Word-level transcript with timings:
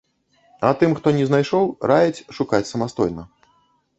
А 0.67 0.71
тым, 0.83 0.95
хто 0.99 1.07
не 1.17 1.25
знайшоў, 1.31 1.69
раяць 1.91 2.23
шукаць 2.37 2.63
самастойна. 2.73 3.23